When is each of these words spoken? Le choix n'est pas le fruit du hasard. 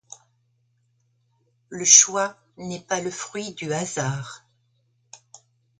Le 1.69 1.85
choix 1.85 2.35
n'est 2.57 2.79
pas 2.79 3.01
le 3.01 3.11
fruit 3.11 3.53
du 3.53 3.71
hasard. 3.71 4.43